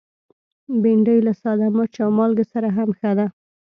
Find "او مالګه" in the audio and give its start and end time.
2.05-2.45